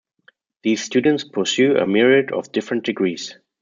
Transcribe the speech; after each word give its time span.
These 0.63 0.83
students 0.83 1.23
pursue 1.23 1.77
a 1.77 1.85
myriad 1.85 2.31
of 2.31 2.51
different 2.51 2.85
degrees. 2.85 3.37